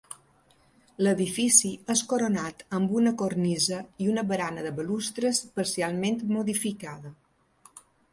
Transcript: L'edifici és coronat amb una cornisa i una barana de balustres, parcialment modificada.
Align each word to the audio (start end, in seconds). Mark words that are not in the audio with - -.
L'edifici 1.07 1.69
és 1.95 1.99
coronat 2.13 2.63
amb 2.77 2.95
una 3.01 3.13
cornisa 3.23 3.77
i 4.05 4.07
una 4.15 4.23
barana 4.31 4.63
de 4.69 4.73
balustres, 4.79 5.43
parcialment 5.61 6.17
modificada. 6.39 7.13